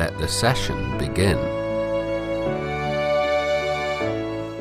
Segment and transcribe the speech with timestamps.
[0.00, 1.36] let the session begin.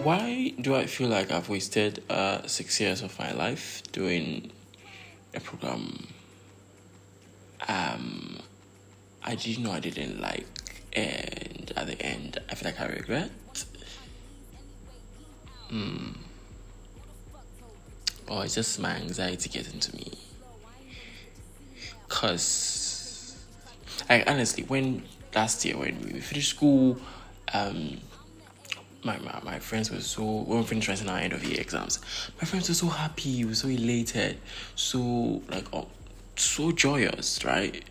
[0.03, 4.51] Why do I feel like I've wasted uh, six years of my life doing
[5.33, 6.07] a program
[7.69, 8.39] um,
[9.23, 10.45] I didn't know I didn't like,
[10.91, 13.31] and at the end, I feel like I regret.
[15.69, 16.09] Hmm.
[18.27, 20.11] Or it's just my anxiety getting to me.
[22.09, 23.37] Cause,
[24.09, 25.03] like honestly, when
[25.33, 26.97] last year when we finished school,
[27.53, 27.99] um,
[29.03, 31.99] my, my, my friends were so when we finished writing our end of year exams,
[32.41, 34.37] my friends were so happy, were so elated,
[34.75, 35.87] so like oh,
[36.35, 37.83] so joyous, right?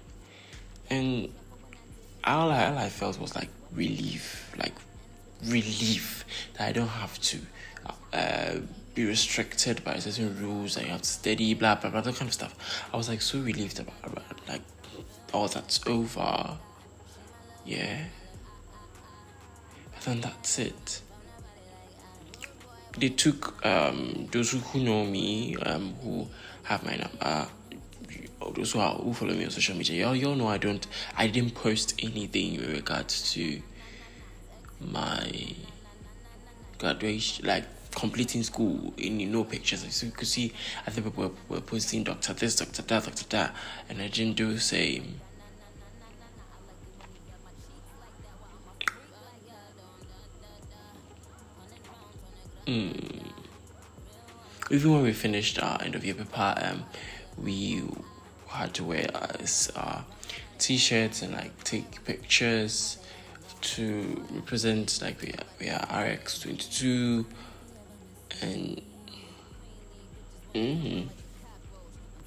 [0.91, 1.33] And
[2.25, 4.75] all I, all I felt was like relief, like
[5.45, 6.25] relief
[6.55, 7.39] that I don't have to
[8.13, 8.55] uh,
[8.95, 10.77] be restricted by certain rules.
[10.77, 12.85] I have to study, blah blah blah, that kind of stuff.
[12.93, 14.63] I was like so relieved about, about like
[15.33, 16.59] all that's over.
[17.69, 18.05] Yeah.
[19.95, 21.03] And then that's it.
[22.97, 26.27] They took um, those who know me, um, who
[26.63, 27.47] have my number,
[28.55, 30.85] those who, are, who follow me on social media, y'all, y'all know I don't,
[31.15, 33.61] I didn't post anything in regards to
[34.81, 35.55] my
[36.79, 39.85] graduation, like completing school in you know pictures.
[39.95, 40.55] So you could see,
[40.87, 43.55] I think people were, were posting doctor this, doctor that, doctor that,
[43.91, 45.21] and I didn't do the same.
[52.69, 53.23] Mm.
[54.71, 56.85] Even when we finished our end of year paper, um,
[57.43, 57.83] we
[58.49, 59.07] had to wear
[59.41, 60.03] as uh,
[60.59, 62.99] t-shirts and like take pictures
[63.63, 67.25] to represent like we are, we are RX 22
[68.43, 68.83] and
[70.55, 71.09] mm-hmm.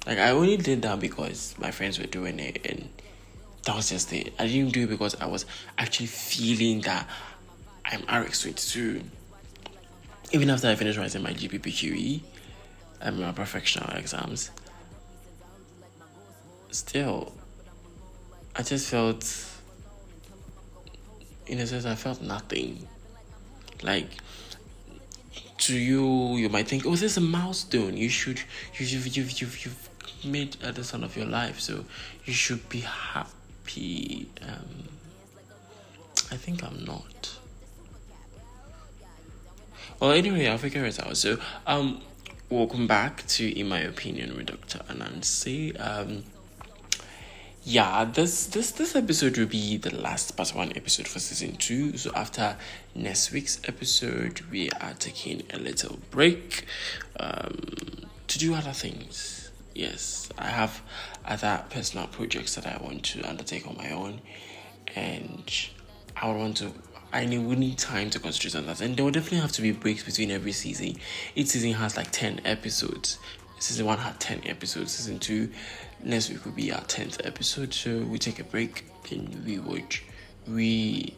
[0.06, 2.88] like I only did that because my friends were doing it and
[3.64, 4.34] that was just it.
[4.40, 5.46] I didn't do it because I was
[5.78, 7.06] actually feeling that
[7.84, 9.02] I'm RX 22
[10.32, 12.20] even after I finished writing my GPPQE
[13.00, 14.50] and my professional exams
[16.70, 17.32] still,
[18.56, 19.24] I just felt,
[21.46, 22.88] in a sense, I felt nothing.
[23.82, 24.08] Like,
[25.58, 27.96] to you, you might think, oh, this is a milestone.
[27.96, 28.38] You should,
[28.74, 29.88] you, you've, you've, you've, you've
[30.24, 31.84] made at the son of your life, so
[32.24, 34.28] you should be happy.
[34.42, 34.88] Um,
[36.30, 37.21] I think I'm not.
[40.02, 41.16] Well, anyway, I'll figure it out.
[41.16, 42.02] So, um,
[42.50, 44.80] welcome back to, in my opinion, with Dr.
[44.92, 45.78] Anansi.
[45.78, 46.24] Um,
[47.62, 51.96] yeah, this this this episode will be the last part one episode for season two.
[51.96, 52.56] So after
[52.96, 56.64] next week's episode, we are taking a little break
[57.20, 59.52] um, to do other things.
[59.72, 60.82] Yes, I have
[61.24, 64.20] other personal projects that I want to undertake on my own,
[64.96, 65.48] and
[66.16, 66.72] I would want to.
[67.12, 69.62] I need, we need time to concentrate on that, and there will definitely have to
[69.62, 70.96] be breaks between every season.
[71.34, 73.18] Each season has like ten episodes.
[73.58, 74.92] Season one had ten episodes.
[74.92, 75.50] Season two
[76.04, 79.96] next week will be our 10th episode so we take a break and we would
[80.46, 81.08] reconvene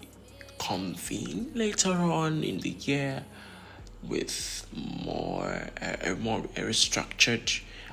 [1.55, 3.25] later on in the year
[4.03, 7.51] with more a, a more a structured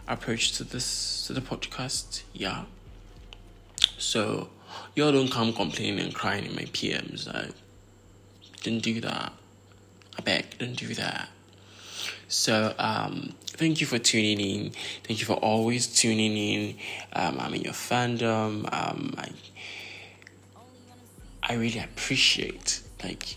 [0.07, 2.66] approach to this to the podcast yeah
[3.97, 4.50] so
[4.95, 7.34] y'all don't come complaining and crying in my pms
[8.61, 9.33] didn't do that
[10.17, 11.29] i beg don't do that
[12.31, 14.72] so um, thank you for tuning in.
[15.03, 16.77] Thank you for always tuning in.
[17.11, 18.72] Um, I'm in your fandom.
[18.73, 19.31] Um, I,
[21.44, 23.35] I really appreciate like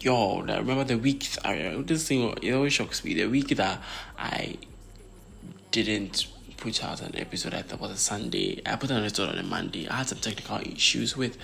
[0.00, 0.48] y'all.
[0.48, 1.26] I remember the week.
[1.44, 3.14] I this thing it always shocks me.
[3.14, 3.82] The week that
[4.16, 4.56] I
[5.72, 8.62] didn't put out an episode, I thought was a Sunday.
[8.64, 9.88] I put an episode on a Monday.
[9.88, 11.36] I had some technical issues with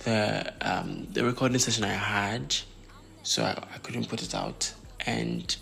[0.00, 2.56] the um the recording session I had,
[3.22, 4.72] so I, I couldn't put it out
[5.06, 5.56] and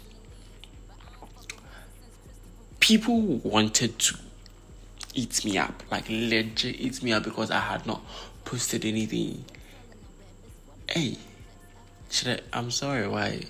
[2.81, 4.17] people wanted to
[5.15, 8.03] eat me up, like legit eat me up because I had not
[8.45, 9.45] posted anything.
[10.91, 11.17] Hey,
[12.11, 12.59] should I?
[12.59, 13.45] I'm sorry, why?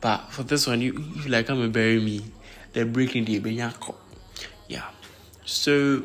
[0.00, 2.22] But for this one, you, you like come and bury me.
[2.72, 3.94] They're breaking the benyako.
[4.68, 4.84] Yeah.
[5.44, 6.04] So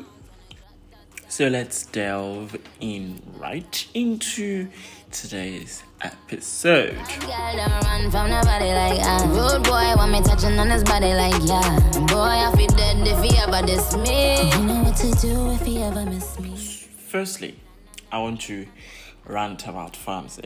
[1.32, 4.68] so let's delve in right into
[5.10, 6.94] today's episode.
[6.94, 11.90] Run from nobody like Rude boy want me touching on his body like yeah.
[12.06, 14.50] Boy, I feel dead if he ever diss me.
[14.50, 16.54] You know what to do if he ever miss me.
[16.54, 17.58] Firstly,
[18.12, 18.66] I want to
[19.24, 20.44] rant about pharmacy.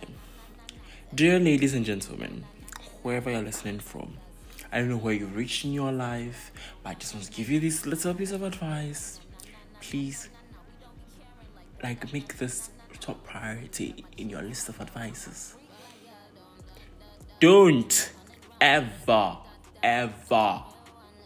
[1.13, 2.45] Dear ladies and gentlemen,
[3.03, 4.19] wherever you're listening from,
[4.71, 6.53] I don't know where you've reached in your life,
[6.85, 9.19] but I just want to give you this little piece of advice.
[9.81, 10.29] Please,
[11.83, 12.71] like, make this
[13.01, 15.55] top priority in your list of advices.
[17.41, 18.13] Don't
[18.61, 19.37] ever,
[19.83, 20.63] ever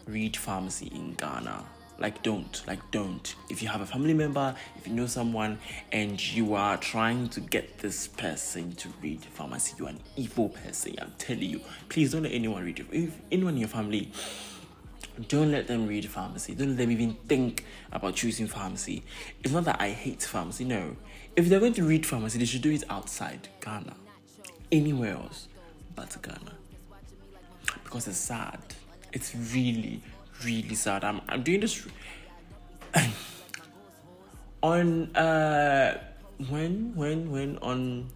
[0.05, 1.63] read pharmacy in Ghana.
[1.99, 3.35] Like, don't, like, don't.
[3.49, 5.59] If you have a family member, if you know someone,
[5.91, 10.95] and you are trying to get this person to read pharmacy, you're an evil person.
[10.99, 11.61] I'm telling you.
[11.89, 12.87] Please don't let anyone read it.
[12.91, 14.11] If anyone in your family,
[15.27, 16.55] don't let them read pharmacy.
[16.55, 19.03] Don't let them even think about choosing pharmacy.
[19.43, 20.95] It's not that I hate pharmacy, no.
[21.35, 23.95] If they're going to read pharmacy, they should do it outside Ghana,
[24.71, 25.47] anywhere else
[25.95, 26.53] but Ghana.
[27.83, 28.59] Because it's sad.
[29.13, 30.01] It's really,
[30.43, 31.03] really sad.
[31.03, 31.87] I'm, I'm doing this
[34.63, 35.97] on uh
[36.49, 38.09] when when when on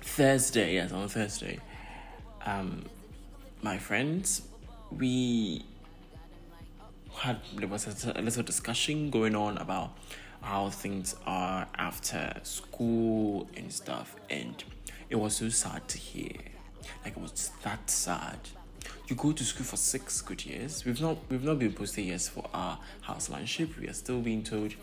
[0.00, 1.58] Thursday, yes, on Thursday,
[2.44, 2.84] um,
[3.62, 4.42] my friends,
[4.90, 5.64] we
[7.16, 9.96] had there was a, a little discussion going on about
[10.42, 14.62] how things are after school and stuff, and
[15.10, 16.32] it was so sad to hear.
[17.04, 18.38] Like it was that sad
[19.08, 20.84] you go to school for six good years.
[20.84, 23.78] We've not we've not been posted yes for our house housemanship.
[23.78, 24.74] We are still being told,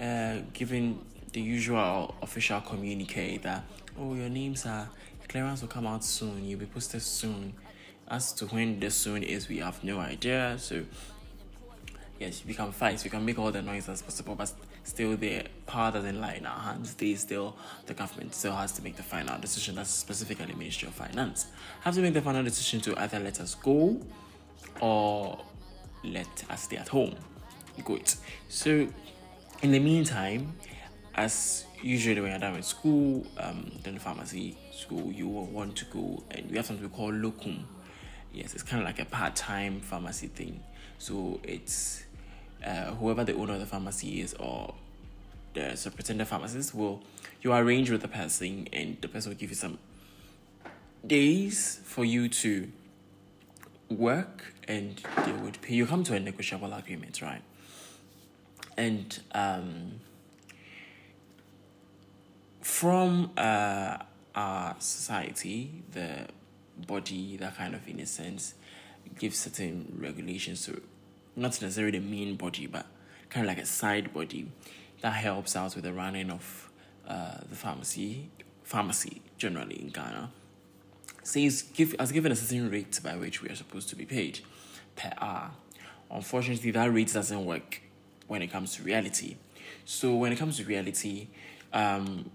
[0.00, 0.98] uh, given
[1.32, 3.64] the usual official communique that
[3.98, 4.88] oh your names are
[5.28, 6.44] clearance will come out soon.
[6.44, 7.54] You'll be posted soon.
[8.10, 10.56] As to when the soon is, we have no idea.
[10.58, 10.84] So
[12.18, 13.02] yes, we can fight.
[13.04, 14.52] We can make all the noise as possible, but
[14.84, 16.94] still the power doesn't lie in our hands.
[16.94, 17.56] They still,
[17.86, 19.76] the government still has to make the final decision.
[19.76, 21.46] That's specifically Ministry of Finance.
[21.82, 24.00] Have to make the final decision to either let us go
[24.80, 25.38] or
[26.04, 27.14] let us stay at home.
[27.84, 28.12] Good.
[28.48, 28.88] So,
[29.62, 30.52] in the meantime,
[31.14, 35.76] as usually when you're done with school, um, then the pharmacy school, you will want
[35.76, 37.66] to go and we have something we call locum.
[38.32, 40.60] Yes, it's kind of like a part-time pharmacy thing.
[40.98, 42.04] So it's
[42.64, 44.74] uh, whoever the owner of the pharmacy is or
[45.54, 47.02] the superintendent pharmacist will
[47.42, 49.78] you arrange with the person and the person will give you some
[51.06, 52.70] days for you to
[53.88, 55.86] work and they would pay you.
[55.86, 57.42] Come to a negotiable agreement right?
[58.76, 60.00] And um,
[62.60, 63.98] from uh,
[64.34, 66.26] our society the
[66.86, 68.54] body that kind of in a sense
[69.18, 70.80] gives certain regulations to
[71.38, 72.86] not necessarily the main body, but
[73.30, 74.50] kind of like a side body
[75.00, 76.70] that helps out with the running of
[77.06, 78.28] uh, the pharmacy,
[78.64, 80.30] pharmacy generally in Ghana.
[81.22, 84.40] Says give has given a certain rate by which we are supposed to be paid
[84.96, 85.50] per hour.
[86.10, 87.82] Unfortunately, that rate doesn't work
[88.26, 89.36] when it comes to reality.
[89.84, 91.28] So when it comes to reality,
[91.72, 92.30] um,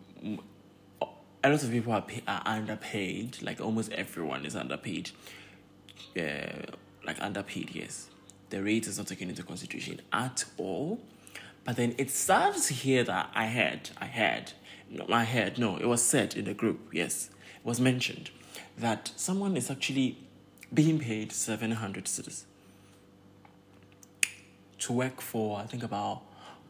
[1.43, 3.41] a lot of people are, pay, are underpaid.
[3.41, 5.09] Like almost everyone is underpaid.
[6.15, 6.71] Uh,
[7.05, 8.09] like underpaid, yes
[8.53, 11.01] the rate is not taken into consideration at all.
[11.65, 14.53] But then it starts here that I had, I had,
[14.91, 18.29] no, I had, no, it was said in the group, yes, it was mentioned
[18.77, 20.19] that someone is actually
[20.71, 22.43] being paid 700 cedis
[24.77, 26.21] to work for, I think about,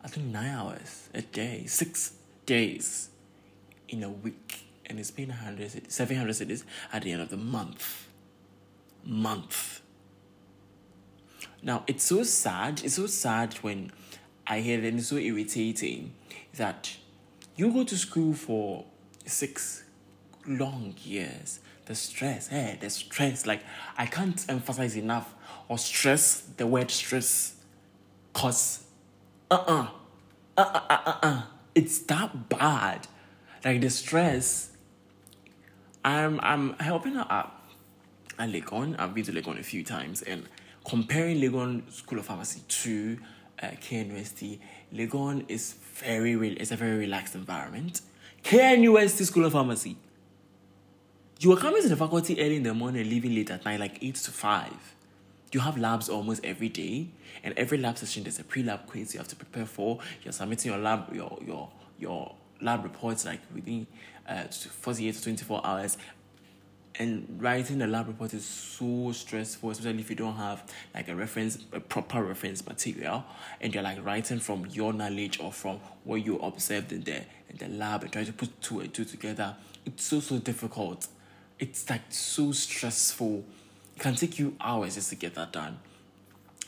[0.05, 2.13] I think nine hours a day, six
[2.45, 3.09] days
[3.89, 4.67] in a week.
[4.85, 6.63] And it's paying 100, 700 cedis
[6.93, 8.07] at the end of the month.
[9.03, 9.81] Month.
[11.63, 12.81] Now, it's so sad.
[12.83, 13.91] It's so sad when
[14.45, 16.13] I hear and it's so irritating
[16.55, 16.97] that
[17.55, 18.85] you go to school for
[19.25, 19.85] six
[20.45, 21.61] long years.
[21.85, 23.45] The stress, hey, the stress.
[23.45, 23.61] Like,
[23.97, 25.33] I can't emphasize enough
[25.69, 27.55] or stress the word stress.
[28.33, 28.83] Cause,
[29.49, 29.87] uh uh-uh,
[30.57, 31.41] uh, uh uh uh uh,
[31.75, 33.07] it's that bad.
[33.63, 34.71] Like, the stress.
[36.03, 37.63] I'm I'm helping her up
[38.37, 38.99] at Legon.
[38.99, 40.49] I've been to Legon a few times, and
[40.85, 43.17] comparing Legon School of Pharmacy to
[43.61, 44.59] uh, KNUST,
[44.93, 46.55] Legon is very, real.
[46.57, 48.01] it's a very relaxed environment.
[48.43, 49.95] KNUST School of Pharmacy,
[51.39, 54.01] you are coming to the faculty early in the morning, leaving late at night, like
[54.01, 54.95] 8 to 5.
[55.51, 57.09] You have labs almost every day,
[57.43, 59.99] and every lab session there's a pre-lab quiz you have to prepare for.
[60.23, 63.85] You're submitting your lab, your your your lab reports like within
[64.27, 65.97] uh, 48 to 24 hours
[66.99, 71.15] and writing a lab report is so stressful especially if you don't have like a
[71.15, 73.25] reference a proper reference material
[73.61, 77.15] and you're like writing from your knowledge or from what you observed in the
[77.49, 81.07] in the lab and trying to put two and two together it's so so difficult.
[81.59, 83.43] It's like so stressful.
[83.95, 85.79] It can take you hours just to get that done.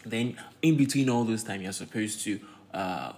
[0.06, 2.40] Then in between all those time you're supposed to
[2.74, 3.14] uh,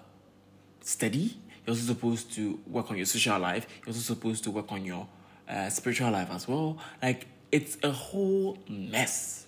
[0.81, 1.37] study.
[1.65, 3.67] You're also supposed to work on your social life.
[3.79, 5.07] You're also supposed to work on your
[5.49, 6.77] uh, spiritual life as well.
[7.01, 9.47] Like it's a whole mess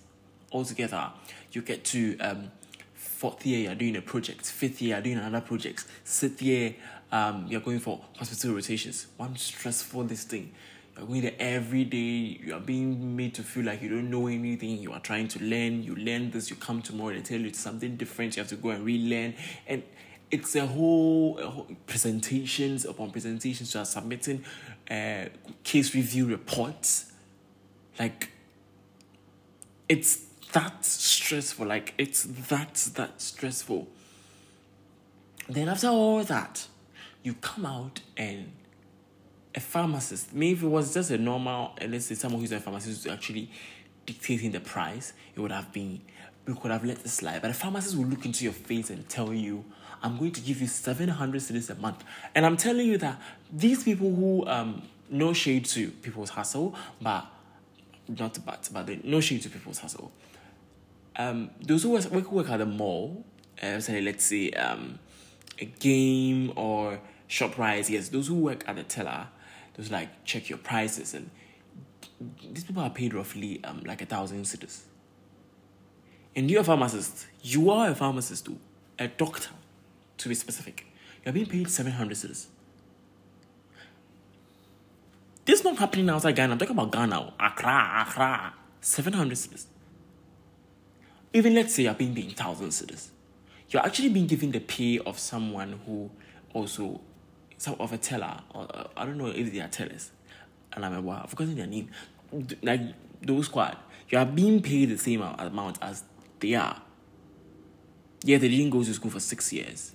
[0.52, 1.10] altogether.
[1.52, 2.50] You get to um,
[2.94, 4.46] fourth year, you're doing a project.
[4.46, 5.84] Fifth year, you're doing another project.
[6.04, 6.74] Sixth year,
[7.12, 9.06] um, you're going for hospital rotations.
[9.16, 10.52] One stressful this thing.
[10.96, 12.40] You're going there every day.
[12.42, 14.78] You are being made to feel like you don't know anything.
[14.78, 15.82] You are trying to learn.
[15.82, 16.50] You learn this.
[16.50, 17.14] You come tomorrow.
[17.14, 18.36] They tell you it's something different.
[18.36, 19.34] You have to go and relearn.
[19.66, 19.82] And
[20.30, 23.74] it's a whole, a whole presentations upon presentations.
[23.74, 24.44] You are submitting
[24.90, 25.26] uh,
[25.62, 27.12] case review reports.
[27.98, 28.30] Like
[29.88, 31.66] it's that stressful.
[31.66, 33.88] Like it's that that stressful.
[35.48, 36.68] Then after all that,
[37.22, 38.52] you come out and
[39.54, 43.12] a pharmacist, maybe it was just a normal, let's say someone who's a pharmacist who's
[43.12, 43.50] actually
[44.06, 46.00] dictating the price, it would have been,
[46.46, 47.42] we could have let this slide.
[47.42, 49.64] But a pharmacist will look into your face and tell you,
[50.02, 52.04] I'm going to give you 700 cedis a month.
[52.34, 53.20] And I'm telling you that
[53.52, 57.26] these people who, um, no shade to people's hustle, but
[58.08, 60.10] not but, but they, no shade to people's hustle.
[61.16, 63.24] Um, those who work, work at the mall,
[63.62, 64.98] uh, say, let's say, um,
[65.58, 69.26] a game or ShopRite, yes, those who work at the teller,
[69.74, 71.30] those like check your prices and
[72.52, 74.82] these people are paid roughly um like a thousand cedis.
[76.36, 77.26] And you're a pharmacist.
[77.42, 78.58] You are a pharmacist too.
[78.98, 79.50] A doctor,
[80.18, 80.86] to be specific.
[81.24, 82.46] You're being paid 700 cedis.
[85.44, 86.52] This is not happening outside Ghana.
[86.52, 87.32] I'm talking about Ghana.
[87.40, 88.54] Accra, Accra.
[88.80, 89.66] 700 cedis.
[91.32, 93.08] Even let's say you're being paid 1,000 cedis.
[93.70, 96.10] You're actually being given the pay of someone who
[96.52, 97.00] also
[97.56, 100.10] some of a teller, or uh, I don't know if they are tellers,
[100.72, 101.90] and I'm I've forgotten their name.
[102.62, 102.80] Like
[103.20, 103.76] those squad,
[104.08, 106.04] you are being paid the same amount as
[106.40, 106.80] they are.
[108.22, 109.94] Yeah, they didn't go to school for six years,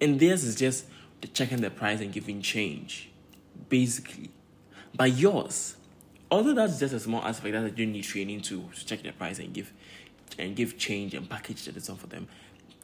[0.00, 0.86] and theirs is just
[1.34, 3.10] checking the price and giving change,
[3.68, 4.30] basically.
[4.94, 5.76] But yours,
[6.30, 9.38] although that's just a small aspect that you need training to, to check the price
[9.38, 9.72] and give
[10.38, 12.28] and give change and package the design for them,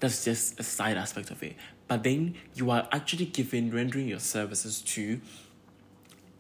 [0.01, 1.57] that's just a side aspect of it.
[1.89, 5.21] But then you are actually giving, rendering your services to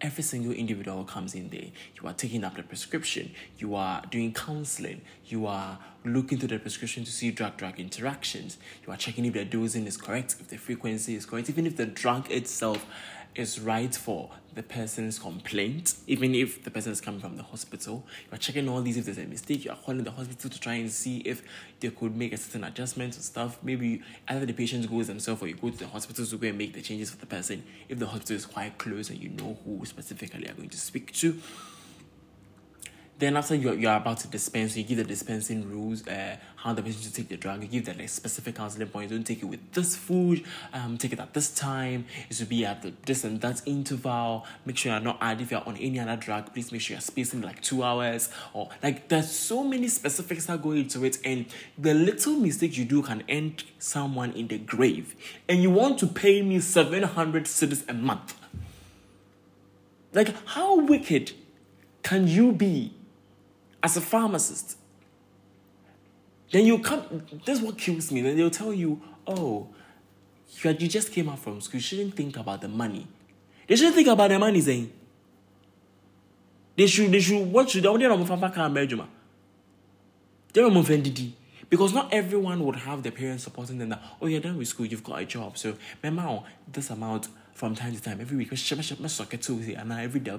[0.02, 1.71] every single individual comes in there.
[2.00, 6.59] You are taking up the prescription, you are doing counseling, you are looking through the
[6.59, 10.49] prescription to see drug drug interactions, you are checking if the dosing is correct, if
[10.49, 12.85] the frequency is correct, even if the drug itself
[13.34, 18.04] is right for the person's complaint, even if the person is coming from the hospital.
[18.30, 19.64] You're checking all these if there's a mistake.
[19.64, 21.42] You're calling the hospital to try and see if
[21.80, 23.58] they could make a certain adjustment or stuff.
[23.62, 26.58] Maybe either the patient goes themselves or you go to the hospital to go and
[26.58, 27.62] make the changes for the person.
[27.88, 31.12] If the hospital is quite close and you know who specifically you're going to speak
[31.14, 31.40] to.
[33.23, 36.83] Then after you're, you're about to dispense, you give the dispensing rules, uh, how the
[36.83, 37.62] patient should take the drug.
[37.62, 39.12] You give the like, specific counseling points.
[39.12, 40.43] Don't take it with this food.
[40.73, 42.07] Um, take it at this time.
[42.29, 44.45] It should be at the this and that interval.
[44.64, 45.45] Make sure you're not adding.
[45.45, 48.29] If you're on any other drug, please make sure you're spacing like two hours.
[48.55, 51.47] Or like there's so many specifics that go into it, and
[51.79, 55.14] the little mistake you do can end someone in the grave.
[55.49, 58.35] And you want to pay me seven hundred cedis a month.
[60.12, 61.35] Like how wicked
[62.02, 62.95] can you be?
[63.82, 64.78] As a pharmacist.
[66.50, 68.20] Then you come, this is what kills me.
[68.20, 69.68] Then they'll tell you, oh,
[70.62, 71.78] you, you just came out from school.
[71.78, 73.06] You shouldn't think about the money.
[73.66, 74.92] They shouldn't think about the money, Zane.
[76.76, 78.02] They should, they should, what should they want
[80.54, 81.32] to do?
[81.70, 84.84] Because not everyone would have their parents supporting them that, oh, you're done with school,
[84.84, 85.56] you've got a job.
[85.56, 90.38] So, remember, this amount from time to time, every week, and every day,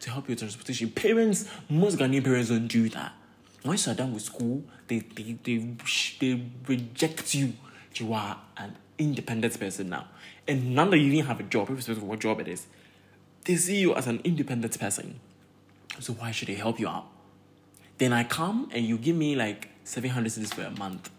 [0.00, 0.90] to help your transportation.
[0.90, 3.12] Parents, most Ghanaian parents don't do that.
[3.64, 5.76] Once you're done with school, they, they, they,
[6.20, 7.52] they reject you.
[7.94, 10.06] You are an independent person now.
[10.48, 12.66] And now that you even have a job, irrespective of what job it is,
[13.44, 15.20] they see you as an independent person.
[16.00, 17.06] So why should they help you out?
[17.98, 21.10] Then I come and you give me like 700 cedis for a month.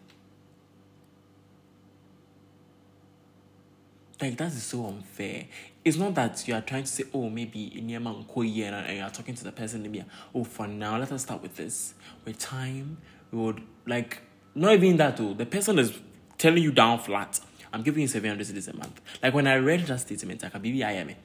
[4.22, 5.46] Like that is so unfair.
[5.84, 9.04] It's not that you are trying to say, oh, maybe in your mouth and you
[9.04, 10.04] are talking to the person, maybe,
[10.34, 11.94] oh, for now, let us start with this.
[12.24, 12.98] With time,
[13.32, 14.22] we would like
[14.56, 15.34] not even that though.
[15.34, 16.00] The person is
[16.38, 17.40] telling you down flat.
[17.72, 19.02] I'm giving you 700 cedis a month.
[19.22, 21.16] Like when I read that statement, I can be a BBIM,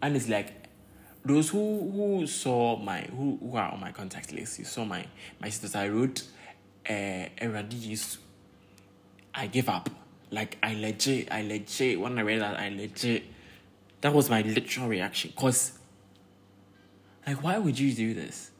[0.00, 0.52] and it's like
[1.24, 5.04] those who who saw my who, who are on my contact list, you saw my
[5.40, 5.74] my status.
[5.74, 6.22] I wrote
[6.88, 7.24] uh.
[9.36, 9.90] I give up.
[10.30, 12.00] Like I legit, I legit.
[12.00, 13.24] When I read that, I legit.
[14.00, 15.32] That was my literal reaction.
[15.36, 15.78] Cause,
[17.26, 18.50] like, why would you do this?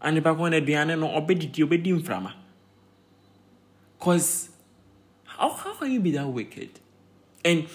[0.00, 2.32] And I wanted to be no obedi obedi inframa.
[3.98, 4.50] Cause,
[5.24, 6.80] how how can you be that wicked?
[7.44, 7.66] And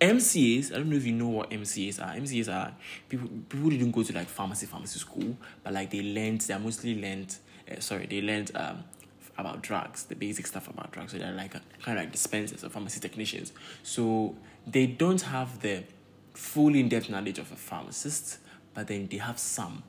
[0.00, 2.14] MCAs, I don't know if you know what MCAs are.
[2.14, 2.74] MCAs are
[3.08, 6.42] people people didn't go to like pharmacy pharmacy school, but like they learned.
[6.42, 7.36] They're mostly learned.
[7.70, 8.84] Uh, sorry, they learned um,
[9.36, 11.12] about drugs, the basic stuff about drugs.
[11.12, 13.52] So they're like kind of like dispensers or pharmacy technicians.
[13.82, 14.36] So
[14.66, 15.84] they don't have the
[16.34, 18.38] full in-depth knowledge of a pharmacist,
[18.74, 19.82] but then they have some.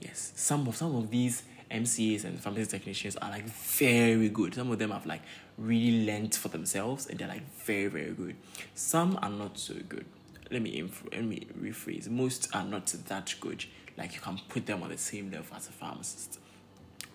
[0.00, 4.54] Yes, some of some of these MCAs and pharmacy technicians are like very good.
[4.54, 5.22] Some of them have like
[5.58, 8.36] really learned for themselves and they're like very very good.
[8.74, 10.04] Some are not so good.
[10.50, 12.08] Let me inf- let me rephrase.
[12.08, 13.64] Most are not that good.
[13.96, 16.38] Like you can put them on the same level as a pharmacist.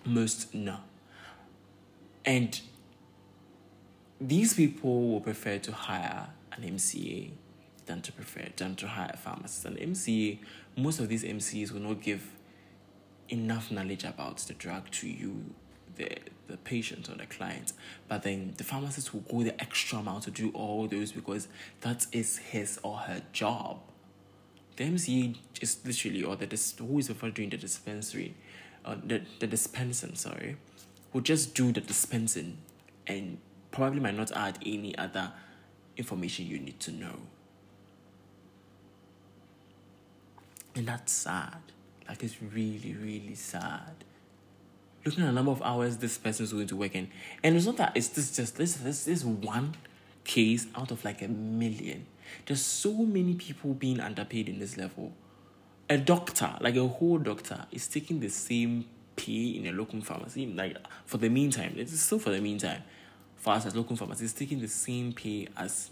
[0.04, 0.78] Most no.
[2.24, 2.60] And
[4.20, 7.30] these people will prefer to hire an MCA
[7.86, 9.64] than to prefer than to hire a pharmacist.
[9.64, 10.38] An MCA,
[10.76, 12.22] most of these MCAs will not give
[13.28, 15.54] enough knowledge about the drug to you,
[15.96, 17.72] the the patient or the client.
[18.08, 21.48] But then the pharmacist will go the extra mile to do all those because
[21.80, 23.80] that is his or her job.
[24.76, 28.34] The MCA is literally or the who is referred doing the dispensary,
[28.84, 30.56] uh, the the dispensing sorry,
[31.12, 32.58] will just do the dispensing
[33.06, 33.38] and
[33.70, 35.32] probably might not add any other
[35.96, 37.16] information you need to know.
[40.74, 41.58] And that's sad.
[42.08, 44.04] Like it's really, really sad.
[45.04, 47.08] Looking at the number of hours this person is going to work in.
[47.42, 49.74] And it's not that it's this just this this is one
[50.24, 52.06] case out of like a million.
[52.46, 55.12] There's so many people being underpaid in this level.
[55.88, 58.84] A doctor, like a whole doctor, is taking the same
[59.24, 60.46] pay in a local pharmacy.
[60.46, 62.82] Like for the meantime, it's still for the meantime.
[63.36, 65.90] For us as local pharmacy, it's taking the same pay as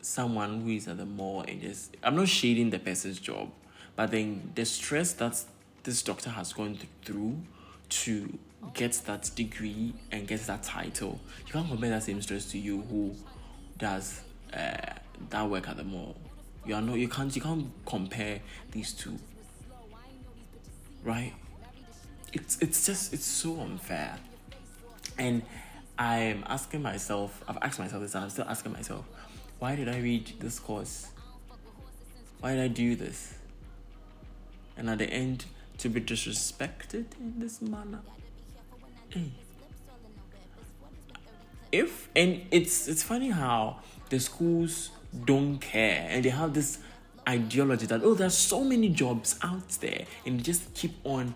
[0.00, 3.50] someone who is at the mall and just I'm not shading the person's job
[3.98, 5.42] but then the stress that
[5.82, 7.36] this doctor has gone through
[7.88, 8.38] to
[8.74, 12.82] get that degree and get that title, you can't compare that same stress to you
[12.82, 13.12] who
[13.76, 14.20] does
[14.54, 14.76] uh,
[15.30, 16.16] that work at the mall.
[16.64, 16.98] You are not.
[16.98, 17.34] You can't.
[17.34, 18.40] You can't compare
[18.70, 19.18] these two.
[21.08, 21.32] Right?
[22.32, 24.18] It's it's just it's so unfair,
[25.16, 25.42] and
[25.98, 27.42] I'm asking myself.
[27.48, 29.04] I've asked myself this, and I'm still asking myself,
[29.58, 31.08] why did I read this course?
[32.40, 33.38] Why did I do this?
[34.78, 35.44] and at the end
[35.78, 38.00] to be disrespected in this manner.
[39.10, 39.32] Hey.
[41.70, 44.90] If and it's it's funny how the schools
[45.24, 46.78] don't care and they have this
[47.28, 51.34] ideology that oh there's so many jobs out there and just keep on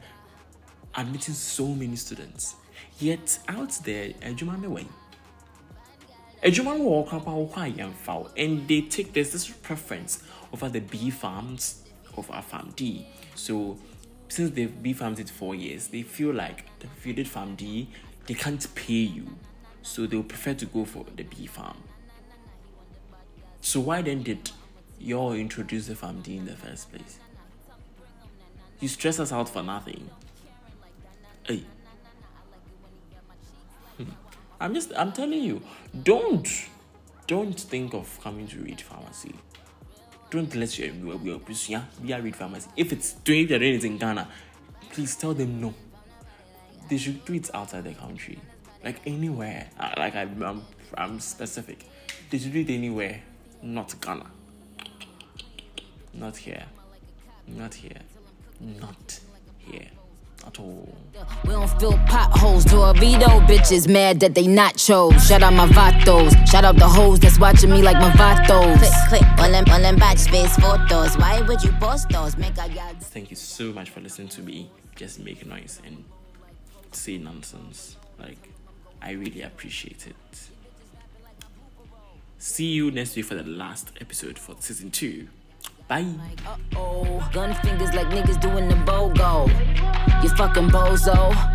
[0.96, 2.57] admitting so many students.
[2.98, 4.87] Yet out there, adwuma me way.
[6.42, 11.78] Adwuma hɔ and they take this this preference over the B Pharms
[12.16, 13.78] of our PharmD so
[14.28, 17.87] since they've been farmed it four years, they feel like if you did PharmD,
[18.26, 19.26] they can't pay you.
[19.83, 21.76] So they'll prefer to go for the B Pharm.
[23.61, 24.50] So why then did
[24.98, 27.18] y'all introduce the farm in the first place?
[28.81, 30.11] You stress us out for nothing.
[31.44, 31.64] Hey.
[33.96, 34.05] Hmm.
[34.61, 35.62] I'm just I'm telling you,
[36.02, 36.48] don't
[37.26, 39.35] don't think of coming to read pharmacy
[40.33, 40.88] don't let your
[41.68, 42.70] yeah, be a read pharmacy.
[42.74, 44.26] If it's doing if doing it in Ghana,
[44.90, 45.74] please tell them no.
[46.88, 48.38] They should do it outside the country,
[48.83, 49.68] like anywhere.
[49.78, 50.62] Uh, like I, I'm,
[50.96, 51.85] I'm specific.
[52.31, 53.20] They should do it anywhere,
[53.61, 54.24] not Ghana.
[56.14, 56.64] Not here.
[57.46, 58.01] Not here.
[58.61, 59.20] Not
[59.59, 59.88] here
[60.46, 60.96] at all.
[61.44, 62.64] We don't fill potholes.
[62.64, 65.27] Dorito bitches mad that they not chose.
[65.27, 66.35] Shout out my vatos.
[66.48, 68.79] Shout out the hoes that's watching me like my vatos.
[68.79, 71.16] Click, click, all them, all them backspace photos.
[71.16, 72.37] Why would you post those?
[72.37, 72.68] Make a
[73.01, 74.70] Thank you so much for listening to me.
[74.96, 76.05] Just make noise and
[76.92, 77.96] say nonsense.
[78.18, 78.51] Like,
[79.01, 80.48] I really appreciate it.
[82.38, 85.29] See you next week for the last episode for season two.
[85.88, 86.07] Bye.
[87.33, 89.49] Gun fingers like niggas doing the BOGO.
[90.23, 91.52] You fucking bozo.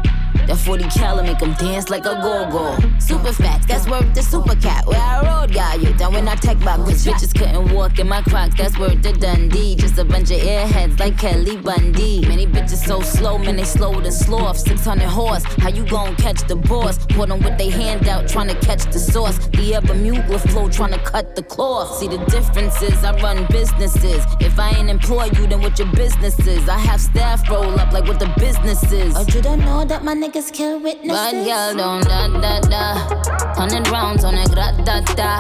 [0.48, 2.78] That 40 cal make them dance like a go-go.
[3.00, 4.86] Super fat, that's worth the super cat.
[4.88, 5.92] Where I rode, got you.
[5.94, 8.56] Down when I tech back, which bitches couldn't walk in my crocs.
[8.56, 9.76] That's worth the Dundee.
[9.76, 12.22] Just a bunch of airheads like Kelly Bundy.
[12.28, 14.58] Many bitches so slow, man, they slower than sloth.
[14.58, 16.98] 600 horse, how you gon' catch the boss?
[17.08, 19.38] Put them with they hand out, trying to catch the sauce.
[19.50, 19.94] The ever
[20.30, 21.98] with flow, trying to cut the cloth.
[21.98, 24.24] See the differences, I run businesses.
[24.40, 26.70] If I ain't employ you, then what your business is?
[26.70, 29.14] I have staff roll up like what the business is.
[29.18, 31.12] Or you don't know that my nigga niggas kill witnesses.
[31.12, 33.54] Bad girl don't da da da.
[33.56, 35.40] Hundred rounds on a grat da da.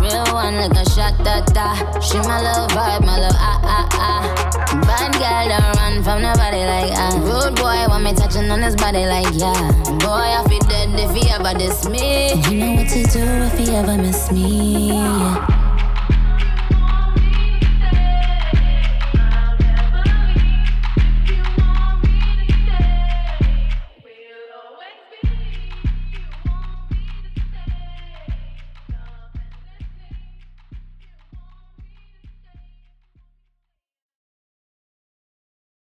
[0.00, 2.00] Real one like a shot da da.
[2.00, 4.22] She my love vibe, my love ah ah ah.
[4.86, 7.14] Bad girl don't run from nobody like ah.
[7.22, 9.70] Rude boy want me touching on his body like yeah.
[10.02, 12.34] Boy I feel dead if he ever diss me.
[12.50, 14.92] You know what to do if he ever miss me.
[14.94, 15.73] Yeah.